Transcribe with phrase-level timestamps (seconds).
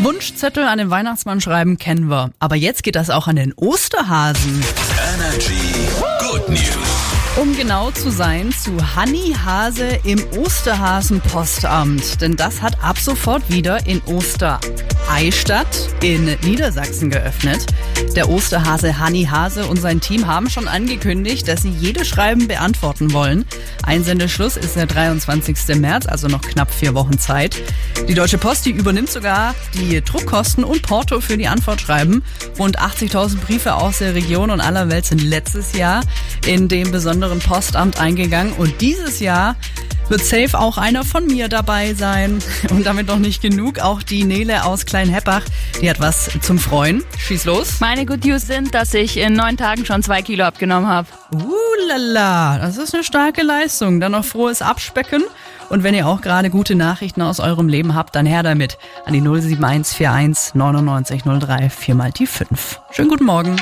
[0.00, 2.30] Wunschzettel an den Weihnachtsmann schreiben kennen wir.
[2.38, 4.64] Aber jetzt geht das auch an den Osterhasen.
[5.14, 5.88] Energy
[6.20, 7.08] Good News.
[7.36, 12.20] Um genau zu sein, zu Hanni Hase im Osterhasen-Postamt.
[12.20, 14.00] Denn das hat ab sofort wieder in
[15.08, 17.64] Ostereistadt in Niedersachsen geöffnet.
[18.14, 23.12] Der Osterhase Hanni Hase und sein Team haben schon angekündigt, dass sie jedes Schreiben beantworten
[23.14, 23.46] wollen.
[23.82, 25.76] Einsendeschluss ist der 23.
[25.76, 27.56] März, also noch knapp vier Wochen Zeit.
[28.06, 32.22] Die Deutsche Post, die übernimmt sogar die Druckkosten und Porto für die Antwortschreiben.
[32.58, 36.02] Rund 80.000 Briefe aus der Region und aller Welt sind letztes Jahr
[36.46, 39.56] in dem besonderen Postamt eingegangen und dieses Jahr
[40.08, 42.38] wird safe auch einer von mir dabei sein.
[42.70, 43.78] Und damit noch nicht genug.
[43.80, 45.42] Auch die Nele aus Kleinheppach,
[45.80, 47.04] die hat was zum Freuen.
[47.18, 47.80] Schieß los.
[47.80, 51.08] Meine Good News sind, dass ich in neun Tagen schon zwei Kilo abgenommen habe.
[51.34, 51.52] Uh,
[51.88, 54.00] lala, das ist eine starke Leistung.
[54.00, 55.22] Dann noch frohes Abspecken.
[55.68, 59.12] Und wenn ihr auch gerade gute Nachrichten aus eurem Leben habt, dann her damit an
[59.12, 62.80] die 07141 9903 4 mal die 5.
[62.90, 63.56] Schönen guten Morgen.